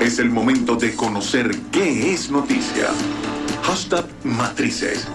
[0.00, 2.86] Es el momento de conocer qué es noticia.
[3.62, 5.08] Hashtag Matrices.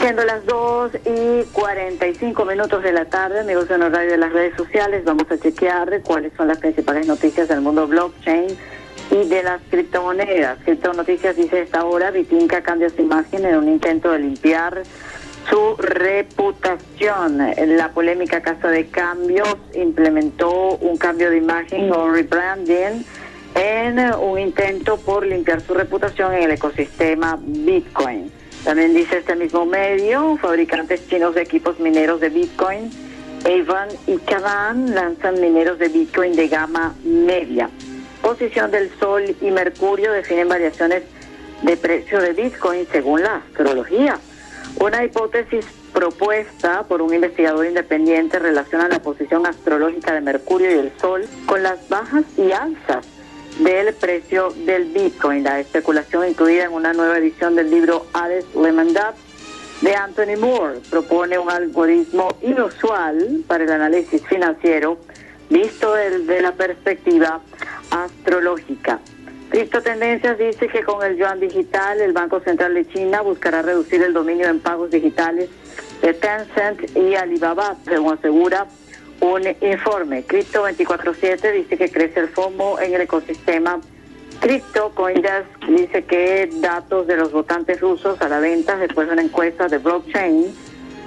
[0.00, 4.56] Siendo las 2 y 45 minutos de la tarde, amigos la radio de las redes
[4.56, 8.56] sociales, vamos a chequear cuáles son las principales noticias del mundo blockchain
[9.10, 10.58] y de las criptomonedas.
[10.64, 14.84] Criptonoticias dice esta hora, Bitinca cambia su imagen en un intento de limpiar
[15.50, 16.87] su reputación.
[17.00, 23.04] La polémica Casa de Cambios implementó un cambio de imagen o rebranding
[23.54, 28.32] en un intento por limpiar su reputación en el ecosistema Bitcoin.
[28.64, 32.90] También dice este mismo medio, fabricantes chinos de equipos mineros de Bitcoin,
[33.44, 37.70] Avon y Kadan lanzan mineros de Bitcoin de gama media.
[38.22, 41.04] Posición del Sol y Mercurio definen variaciones
[41.62, 44.18] de precio de Bitcoin según la astrología.
[44.80, 50.92] Una hipótesis propuesta por un investigador independiente relaciona la posición astrológica de Mercurio y el
[51.00, 53.06] Sol con las bajas y alzas
[53.58, 55.44] del precio del Bitcoin.
[55.44, 58.94] La especulación incluida en una nueva edición del libro Hades Lemon
[59.80, 64.98] de Anthony Moore propone un algoritmo inusual para el análisis financiero
[65.50, 67.40] visto desde la perspectiva
[67.90, 69.00] astrológica.
[69.50, 74.02] Cristo Tendencias dice que con el yuan digital el Banco Central de China buscará reducir
[74.02, 75.48] el dominio en pagos digitales
[76.02, 78.66] de Tencent y Alibaba, según asegura
[79.20, 80.22] un informe.
[80.24, 83.80] Crypto 24/7 dice que crece el FOMO en el ecosistema.
[84.40, 89.22] Crypto Coindesk dice que datos de los votantes rusos a la venta después de una
[89.22, 90.54] encuesta de blockchain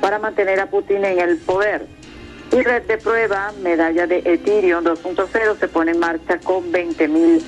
[0.00, 1.86] para mantener a Putin en el poder.
[2.50, 7.40] Y red de prueba, medalla de Ethereum 2.0 se pone en marcha con 20.000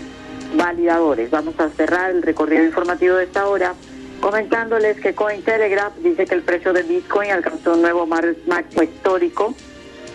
[0.54, 1.30] validadores.
[1.30, 3.74] Vamos a cerrar el recorrido informativo de esta hora
[4.20, 9.54] comentándoles que Cointelegraph dice que el precio de Bitcoin alcanzó un nuevo máximo histórico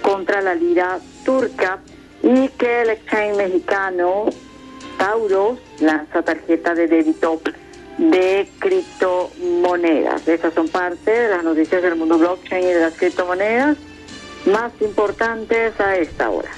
[0.01, 1.79] contra la lira turca
[2.23, 4.25] y que el exchange mexicano
[4.97, 7.41] Tauro lanza tarjeta de débito
[7.97, 10.27] de criptomonedas.
[10.27, 13.77] Esas son parte de las noticias del mundo blockchain y de las criptomonedas
[14.45, 16.49] más importantes a esta hora.